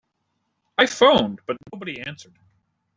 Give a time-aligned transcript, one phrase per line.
[0.79, 2.33] I phoned but nobody answered.